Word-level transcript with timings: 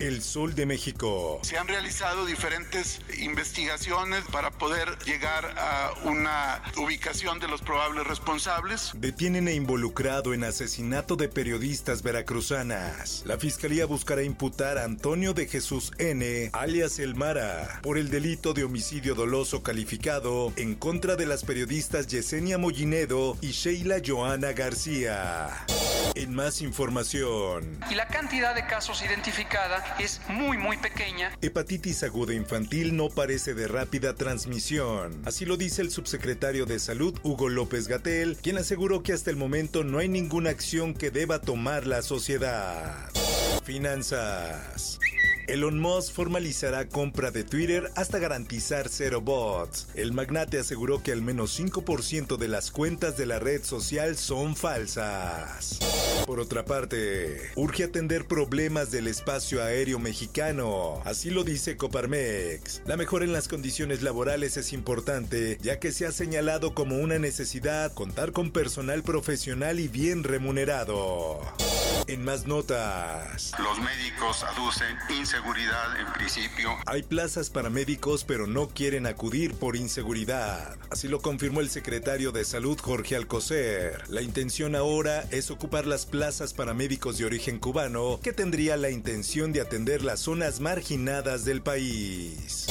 El 0.00 0.22
Sol 0.22 0.54
de 0.54 0.66
México. 0.66 1.40
Se 1.42 1.56
han 1.56 1.68
realizado 1.68 2.26
diferentes 2.26 3.00
investigaciones 3.18 4.24
para 4.30 4.50
poder 4.50 4.98
llegar 5.04 5.54
a 5.58 5.92
una 6.04 6.62
ubicación 6.76 7.40
de 7.40 7.48
los 7.48 7.62
probables 7.62 8.06
responsables. 8.06 8.92
Detienen 8.94 9.48
a 9.48 9.52
involucrado 9.52 10.34
en 10.34 10.44
asesinato 10.44 11.16
de 11.16 11.28
periodistas 11.28 12.02
veracruzanas. 12.02 13.22
La 13.24 13.38
fiscalía 13.38 13.86
buscará 13.86 14.22
imputar 14.22 14.78
a 14.78 14.84
Antonio 14.84 15.32
de 15.32 15.46
Jesús 15.46 15.92
N., 15.98 16.50
alias 16.52 16.98
El 16.98 17.14
Mara, 17.14 17.80
por 17.82 17.96
el 17.96 18.10
delito 18.10 18.52
de 18.52 18.64
homicidio 18.64 19.14
doloso 19.14 19.62
calificado 19.62 20.52
en 20.56 20.74
contra 20.74 21.16
de 21.16 21.26
las 21.26 21.42
periodistas 21.44 22.06
Yesenia 22.06 22.58
Mollinedo 22.58 23.36
y 23.40 23.52
Sheila 23.52 23.96
Joana 24.04 24.52
García. 24.52 25.64
En 26.16 26.34
más 26.34 26.62
información. 26.62 27.78
Y 27.90 27.94
la 27.94 28.08
cantidad 28.08 28.54
de 28.54 28.66
casos 28.66 29.02
identificada 29.02 29.84
es 29.98 30.22
muy 30.28 30.56
muy 30.56 30.78
pequeña. 30.78 31.30
Hepatitis 31.42 32.02
aguda 32.04 32.32
infantil 32.32 32.96
no 32.96 33.10
parece 33.10 33.52
de 33.52 33.68
rápida 33.68 34.14
transmisión. 34.14 35.20
Así 35.26 35.44
lo 35.44 35.58
dice 35.58 35.82
el 35.82 35.90
subsecretario 35.90 36.64
de 36.64 36.78
Salud 36.78 37.18
Hugo 37.22 37.50
López 37.50 37.86
Gatel, 37.86 38.38
quien 38.42 38.56
aseguró 38.56 39.02
que 39.02 39.12
hasta 39.12 39.28
el 39.28 39.36
momento 39.36 39.84
no 39.84 39.98
hay 39.98 40.08
ninguna 40.08 40.48
acción 40.48 40.94
que 40.94 41.10
deba 41.10 41.38
tomar 41.42 41.86
la 41.86 42.00
sociedad. 42.00 43.10
Finanzas. 43.64 44.98
Elon 45.48 45.78
Musk 45.78 46.12
formalizará 46.12 46.88
compra 46.88 47.30
de 47.30 47.44
Twitter 47.44 47.90
hasta 47.94 48.18
garantizar 48.18 48.88
cero 48.88 49.20
bots. 49.20 49.88
El 49.94 50.12
magnate 50.12 50.58
aseguró 50.58 51.02
que 51.02 51.12
al 51.12 51.22
menos 51.22 51.58
5% 51.58 52.36
de 52.36 52.48
las 52.48 52.72
cuentas 52.72 53.16
de 53.16 53.26
la 53.26 53.38
red 53.38 53.62
social 53.62 54.16
son 54.16 54.56
falsas. 54.56 55.78
Por 56.26 56.40
otra 56.40 56.64
parte, 56.64 57.40
urge 57.54 57.84
atender 57.84 58.26
problemas 58.26 58.90
del 58.90 59.06
espacio 59.06 59.62
aéreo 59.62 60.00
mexicano. 60.00 61.00
Así 61.04 61.30
lo 61.30 61.44
dice 61.44 61.76
Coparmex. 61.76 62.82
La 62.84 62.96
mejora 62.96 63.24
en 63.24 63.32
las 63.32 63.46
condiciones 63.46 64.02
laborales 64.02 64.56
es 64.56 64.72
importante, 64.72 65.58
ya 65.62 65.78
que 65.78 65.92
se 65.92 66.06
ha 66.06 66.12
señalado 66.12 66.74
como 66.74 66.96
una 66.96 67.18
necesidad 67.18 67.92
contar 67.94 68.32
con 68.32 68.50
personal 68.50 69.04
profesional 69.04 69.78
y 69.78 69.86
bien 69.86 70.24
remunerado. 70.24 71.40
En 72.06 72.24
más 72.24 72.46
notas. 72.46 73.52
Los 73.58 73.78
médicos 73.80 74.44
aducen 74.44 74.96
inseguridad 75.10 75.98
en 75.98 76.12
principio. 76.12 76.76
Hay 76.86 77.02
plazas 77.02 77.50
para 77.50 77.70
médicos, 77.70 78.24
pero 78.24 78.46
no 78.46 78.68
quieren 78.68 79.06
acudir 79.06 79.54
por 79.54 79.76
inseguridad. 79.76 80.76
Así 80.90 81.08
lo 81.08 81.20
confirmó 81.20 81.60
el 81.60 81.70
secretario 81.70 82.32
de 82.32 82.44
Salud 82.44 82.78
Jorge 82.80 83.16
Alcocer. 83.16 84.04
La 84.08 84.22
intención 84.22 84.76
ahora 84.76 85.24
es 85.30 85.50
ocupar 85.50 85.86
las 85.86 86.06
plazas 86.06 86.54
para 86.54 86.74
médicos 86.74 87.18
de 87.18 87.24
origen 87.24 87.58
cubano, 87.58 88.20
que 88.22 88.32
tendría 88.32 88.76
la 88.76 88.90
intención 88.90 89.52
de 89.52 89.60
atender 89.60 90.02
las 90.04 90.20
zonas 90.20 90.60
marginadas 90.60 91.44
del 91.44 91.62
país. 91.62 92.66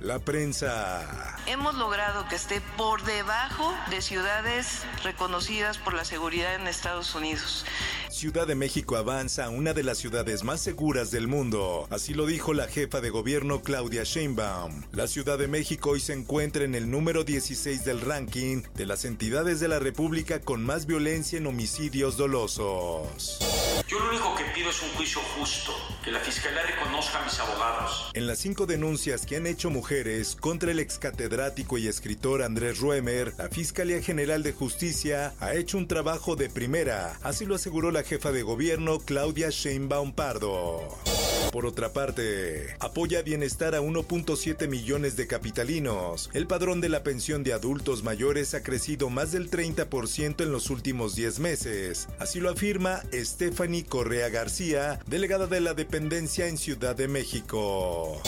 La 0.00 0.18
prensa. 0.18 1.36
Hemos 1.46 1.74
logrado 1.74 2.26
que 2.28 2.36
esté 2.36 2.60
por 2.76 3.02
debajo 3.04 3.74
de 3.90 4.00
ciudades 4.02 4.82
reconocidas 5.04 5.78
por 5.78 5.94
la 5.94 6.04
seguridad 6.04 6.54
en 6.54 6.66
Estados 6.66 7.14
Unidos. 7.14 7.64
Ciudad 8.10 8.46
de 8.46 8.56
México 8.56 8.96
avanza 8.96 9.44
a 9.44 9.50
una 9.50 9.72
de 9.72 9.84
las 9.84 9.98
ciudades 9.98 10.42
más 10.42 10.60
seguras 10.60 11.12
del 11.12 11.28
mundo. 11.28 11.86
Así 11.90 12.12
lo 12.12 12.26
dijo 12.26 12.52
la 12.52 12.66
jefa 12.66 13.00
de 13.00 13.08
gobierno 13.08 13.62
Claudia 13.62 14.02
Sheinbaum. 14.02 14.82
La 14.92 15.06
Ciudad 15.06 15.38
de 15.38 15.46
México 15.46 15.90
hoy 15.90 16.00
se 16.00 16.12
encuentra 16.12 16.64
en 16.64 16.74
el 16.74 16.90
número 16.90 17.22
16 17.22 17.84
del 17.84 18.00
ranking 18.00 18.62
de 18.74 18.86
las 18.86 19.04
entidades 19.04 19.60
de 19.60 19.68
la 19.68 19.78
República 19.78 20.40
con 20.40 20.64
más 20.64 20.86
violencia 20.86 21.38
en 21.38 21.46
homicidios 21.46 22.16
dolosos. 22.16 23.38
Yo 23.86 24.00
lo 24.00 24.10
único 24.10 24.34
que 24.34 24.44
pido 24.54 24.70
es 24.70 24.82
un 24.82 24.90
juicio 24.90 25.20
justo, 25.38 25.72
que 26.04 26.10
la 26.10 26.20
fiscalía 26.20 26.62
reconozca 26.62 27.20
a 27.20 27.24
mis 27.24 27.38
abogados. 27.38 28.10
En 28.14 28.26
las 28.26 28.38
cinco 28.38 28.66
denuncias 28.66 29.24
que 29.24 29.36
han 29.36 29.46
hecho 29.46 29.70
mujeres 29.70 30.36
contra 30.36 30.72
el 30.72 30.80
ex 30.80 30.98
catedrático 30.98 31.78
y 31.78 31.86
escritor 31.86 32.42
Andrés 32.42 32.80
Ruemer, 32.80 33.34
la 33.38 33.48
Fiscalía 33.48 34.02
General 34.02 34.42
de 34.42 34.52
Justicia 34.52 35.32
ha 35.38 35.54
hecho 35.54 35.78
un 35.78 35.86
trabajo 35.86 36.36
de 36.36 36.50
primera, 36.50 37.16
así 37.22 37.46
lo 37.46 37.54
aseguró 37.54 37.90
la 37.90 37.99
jefa 38.02 38.32
de 38.32 38.42
gobierno 38.42 38.98
Claudia 38.98 39.50
Sheinbaum 39.50 40.12
Pardo. 40.12 40.88
Por 41.52 41.66
otra 41.66 41.92
parte, 41.92 42.76
apoya 42.78 43.22
bienestar 43.22 43.74
a 43.74 43.80
1.7 43.80 44.68
millones 44.68 45.16
de 45.16 45.26
capitalinos. 45.26 46.30
El 46.32 46.46
padrón 46.46 46.80
de 46.80 46.88
la 46.88 47.02
pensión 47.02 47.42
de 47.42 47.52
adultos 47.52 48.04
mayores 48.04 48.54
ha 48.54 48.62
crecido 48.62 49.10
más 49.10 49.32
del 49.32 49.50
30% 49.50 50.42
en 50.42 50.52
los 50.52 50.70
últimos 50.70 51.16
10 51.16 51.40
meses. 51.40 52.08
Así 52.20 52.38
lo 52.38 52.50
afirma 52.50 53.02
Stephanie 53.12 53.84
Correa 53.84 54.28
García, 54.28 55.00
delegada 55.06 55.48
de 55.48 55.60
la 55.60 55.74
dependencia 55.74 56.46
en 56.46 56.56
Ciudad 56.56 56.94
de 56.94 57.08
México. 57.08 58.20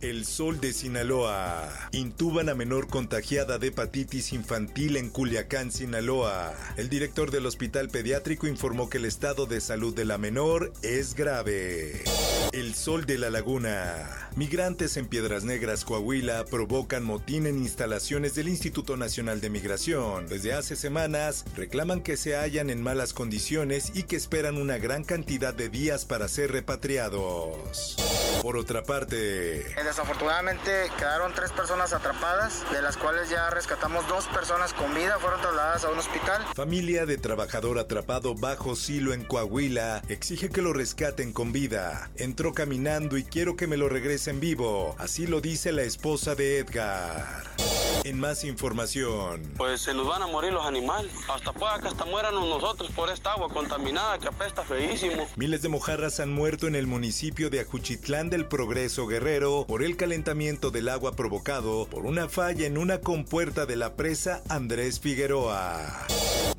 El 0.00 0.24
Sol 0.26 0.60
de 0.60 0.72
Sinaloa. 0.72 1.68
Intuban 1.90 2.48
a 2.48 2.54
menor 2.54 2.86
contagiada 2.86 3.58
de 3.58 3.68
hepatitis 3.68 4.32
infantil 4.32 4.96
en 4.96 5.10
Culiacán, 5.10 5.72
Sinaloa. 5.72 6.54
El 6.76 6.88
director 6.88 7.32
del 7.32 7.46
hospital 7.46 7.88
pediátrico 7.88 8.46
informó 8.46 8.88
que 8.88 8.98
el 8.98 9.06
estado 9.06 9.46
de 9.46 9.60
salud 9.60 9.92
de 9.92 10.04
la 10.04 10.16
menor 10.16 10.72
es 10.82 11.14
grave. 11.14 12.04
El 12.52 12.76
Sol 12.76 13.06
de 13.06 13.18
la 13.18 13.28
Laguna. 13.28 14.28
Migrantes 14.36 14.96
en 14.96 15.06
Piedras 15.06 15.42
Negras, 15.42 15.84
Coahuila, 15.84 16.44
provocan 16.44 17.02
motín 17.02 17.48
en 17.48 17.58
instalaciones 17.58 18.36
del 18.36 18.48
Instituto 18.48 18.96
Nacional 18.96 19.40
de 19.40 19.50
Migración. 19.50 20.28
Desde 20.28 20.52
hace 20.52 20.76
semanas 20.76 21.44
reclaman 21.56 22.02
que 22.02 22.16
se 22.16 22.36
hallan 22.36 22.70
en 22.70 22.80
malas 22.80 23.12
condiciones 23.12 23.90
y 23.94 24.04
que 24.04 24.14
esperan 24.14 24.58
una 24.58 24.78
gran 24.78 25.02
cantidad 25.02 25.52
de 25.52 25.68
días 25.68 26.04
para 26.04 26.28
ser 26.28 26.52
repatriados. 26.52 27.96
Por 28.42 28.56
otra 28.56 28.84
parte, 28.84 29.66
Desafortunadamente 29.88 30.70
quedaron 30.98 31.32
tres 31.32 31.50
personas 31.50 31.94
atrapadas, 31.94 32.62
de 32.70 32.82
las 32.82 32.98
cuales 32.98 33.30
ya 33.30 33.48
rescatamos 33.48 34.06
dos 34.06 34.26
personas 34.26 34.74
con 34.74 34.94
vida, 34.94 35.18
fueron 35.18 35.40
trasladadas 35.40 35.82
a 35.84 35.90
un 35.90 35.98
hospital. 35.98 36.44
familia 36.54 37.06
de 37.06 37.16
trabajador 37.16 37.78
atrapado 37.78 38.34
bajo 38.34 38.76
silo 38.76 39.14
en 39.14 39.24
Coahuila 39.24 40.02
exige 40.10 40.50
que 40.50 40.60
lo 40.60 40.74
rescaten 40.74 41.32
con 41.32 41.52
vida. 41.52 42.10
Entró 42.16 42.52
caminando 42.52 43.16
y 43.16 43.24
quiero 43.24 43.56
que 43.56 43.66
me 43.66 43.78
lo 43.78 43.88
regresen 43.88 44.40
vivo. 44.40 44.94
Así 44.98 45.26
lo 45.26 45.40
dice 45.40 45.72
la 45.72 45.84
esposa 45.84 46.34
de 46.34 46.58
Edgar. 46.58 47.44
En 48.08 48.18
más 48.18 48.42
información. 48.44 49.42
Pues 49.58 49.82
se 49.82 49.92
nos 49.92 50.06
van 50.06 50.22
a 50.22 50.26
morir 50.26 50.50
los 50.50 50.64
animales. 50.64 51.12
Hasta 51.28 51.52
pueda 51.52 51.78
que 51.78 51.88
hasta 51.88 52.06
mueran 52.06 52.32
nosotros 52.36 52.90
por 52.92 53.10
esta 53.10 53.32
agua 53.32 53.50
contaminada 53.50 54.18
que 54.18 54.28
apesta 54.28 54.62
feísimo. 54.62 55.28
Miles 55.36 55.60
de 55.60 55.68
mojarras 55.68 56.18
han 56.18 56.32
muerto 56.32 56.66
en 56.66 56.74
el 56.74 56.86
municipio 56.86 57.50
de 57.50 57.60
Ajuchitlán 57.60 58.30
del 58.30 58.46
Progreso 58.46 59.06
Guerrero 59.06 59.66
por 59.68 59.82
el 59.82 59.98
calentamiento 59.98 60.70
del 60.70 60.88
agua 60.88 61.12
provocado 61.12 61.86
por 61.90 62.06
una 62.06 62.30
falla 62.30 62.66
en 62.66 62.78
una 62.78 63.02
compuerta 63.02 63.66
de 63.66 63.76
la 63.76 63.94
presa 63.94 64.42
Andrés 64.48 65.00
Figueroa. 65.00 66.06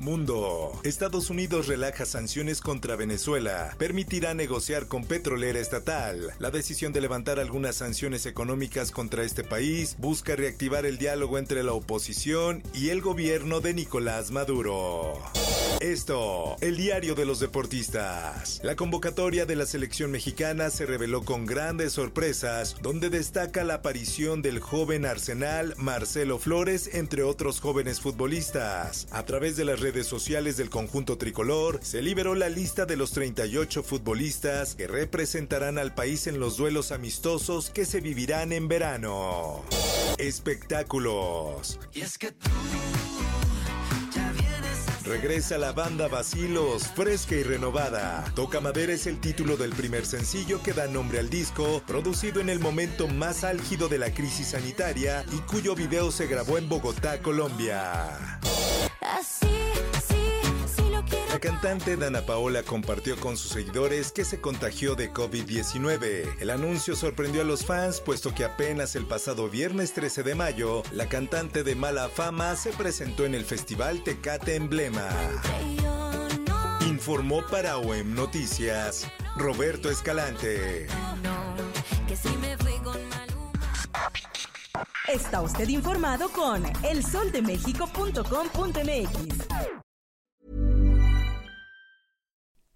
Mundo. 0.00 0.80
Estados 0.82 1.30
Unidos 1.30 1.66
relaja 1.66 2.06
sanciones 2.06 2.60
contra 2.60 2.96
Venezuela. 2.96 3.74
Permitirá 3.78 4.34
negociar 4.34 4.86
con 4.86 5.04
petrolera 5.04 5.60
estatal. 5.60 6.32
La 6.38 6.50
decisión 6.50 6.92
de 6.92 7.00
levantar 7.00 7.38
algunas 7.38 7.76
sanciones 7.76 8.26
económicas 8.26 8.90
contra 8.90 9.22
este 9.22 9.44
país 9.44 9.96
busca 9.98 10.36
reactivar 10.36 10.86
el 10.86 10.98
diálogo 10.98 11.38
entre 11.38 11.62
la 11.62 11.72
oposición 11.72 12.62
y 12.74 12.88
el 12.88 13.00
gobierno 13.00 13.60
de 13.60 13.74
Nicolás 13.74 14.30
Maduro. 14.30 15.18
Esto, 15.80 16.58
el 16.60 16.76
diario 16.76 17.14
de 17.14 17.24
los 17.24 17.40
deportistas. 17.40 18.60
La 18.62 18.76
convocatoria 18.76 19.46
de 19.46 19.56
la 19.56 19.64
selección 19.64 20.10
mexicana 20.10 20.68
se 20.68 20.84
reveló 20.84 21.24
con 21.24 21.46
grandes 21.46 21.94
sorpresas, 21.94 22.76
donde 22.82 23.08
destaca 23.08 23.64
la 23.64 23.76
aparición 23.76 24.42
del 24.42 24.60
joven 24.60 25.06
Arsenal 25.06 25.72
Marcelo 25.78 26.38
Flores, 26.38 26.90
entre 26.92 27.22
otros 27.22 27.60
jóvenes 27.60 27.98
futbolistas. 27.98 29.08
A 29.10 29.24
través 29.24 29.56
de 29.56 29.64
las 29.64 29.80
redes 29.80 30.06
sociales 30.06 30.58
del 30.58 30.68
conjunto 30.68 31.16
tricolor, 31.16 31.80
se 31.82 32.02
liberó 32.02 32.34
la 32.34 32.50
lista 32.50 32.84
de 32.84 32.98
los 32.98 33.12
38 33.12 33.82
futbolistas 33.82 34.74
que 34.74 34.86
representarán 34.86 35.78
al 35.78 35.94
país 35.94 36.26
en 36.26 36.40
los 36.40 36.58
duelos 36.58 36.92
amistosos 36.92 37.70
que 37.70 37.86
se 37.86 38.02
vivirán 38.02 38.52
en 38.52 38.68
verano. 38.68 39.64
Espectáculos. 40.18 41.80
Regresa 45.10 45.58
la 45.58 45.72
banda 45.72 46.06
Vacilos, 46.06 46.84
fresca 46.84 47.34
y 47.34 47.42
renovada. 47.42 48.24
Toca 48.36 48.60
Madera 48.60 48.92
es 48.92 49.08
el 49.08 49.18
título 49.18 49.56
del 49.56 49.72
primer 49.72 50.06
sencillo 50.06 50.62
que 50.62 50.72
da 50.72 50.86
nombre 50.86 51.18
al 51.18 51.28
disco, 51.28 51.82
producido 51.84 52.40
en 52.40 52.48
el 52.48 52.60
momento 52.60 53.08
más 53.08 53.42
álgido 53.42 53.88
de 53.88 53.98
la 53.98 54.14
crisis 54.14 54.50
sanitaria 54.50 55.24
y 55.32 55.38
cuyo 55.38 55.74
video 55.74 56.12
se 56.12 56.28
grabó 56.28 56.58
en 56.58 56.68
Bogotá, 56.68 57.20
Colombia. 57.22 58.38
Cantante 61.40 61.96
Dana 61.96 62.26
Paola 62.26 62.62
compartió 62.62 63.16
con 63.16 63.38
sus 63.38 63.52
seguidores 63.52 64.12
que 64.12 64.26
se 64.26 64.40
contagió 64.40 64.94
de 64.94 65.12
COVID-19. 65.12 66.36
El 66.38 66.50
anuncio 66.50 66.94
sorprendió 66.94 67.40
a 67.40 67.44
los 67.44 67.64
fans 67.64 68.00
puesto 68.00 68.34
que 68.34 68.44
apenas 68.44 68.94
el 68.94 69.06
pasado 69.06 69.48
viernes 69.48 69.94
13 69.94 70.22
de 70.22 70.34
mayo, 70.34 70.82
la 70.92 71.08
cantante 71.08 71.64
de 71.64 71.74
mala 71.74 72.10
fama 72.10 72.56
se 72.56 72.72
presentó 72.72 73.24
en 73.24 73.34
el 73.34 73.46
festival 73.46 74.04
Tecate 74.04 74.56
Emblema. 74.56 75.08
Informó 76.86 77.46
para 77.46 77.78
OEM 77.78 78.14
Noticias 78.14 79.08
Roberto 79.36 79.90
Escalante. 79.90 80.88
Está 85.08 85.40
usted 85.40 85.68
informado 85.68 86.28
con 86.28 86.62
elsoldemexico.com.mx. 86.84 89.49